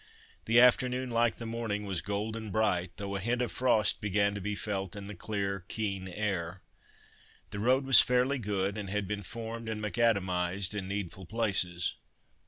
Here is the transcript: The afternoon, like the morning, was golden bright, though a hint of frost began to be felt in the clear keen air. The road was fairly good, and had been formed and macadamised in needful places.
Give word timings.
The 0.45 0.59
afternoon, 0.59 1.11
like 1.11 1.35
the 1.35 1.45
morning, 1.45 1.85
was 1.85 2.01
golden 2.01 2.49
bright, 2.49 2.93
though 2.97 3.15
a 3.15 3.19
hint 3.19 3.39
of 3.39 3.51
frost 3.51 4.01
began 4.01 4.33
to 4.33 4.41
be 4.41 4.55
felt 4.55 4.95
in 4.95 5.05
the 5.05 5.13
clear 5.13 5.63
keen 5.67 6.07
air. 6.07 6.63
The 7.51 7.59
road 7.59 7.85
was 7.85 8.01
fairly 8.01 8.39
good, 8.39 8.79
and 8.79 8.89
had 8.89 9.07
been 9.07 9.21
formed 9.21 9.69
and 9.69 9.79
macadamised 9.79 10.73
in 10.73 10.87
needful 10.87 11.27
places. 11.27 11.97